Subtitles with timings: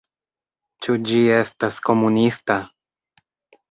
[0.85, 2.61] Ĉu ĝi estas komunista?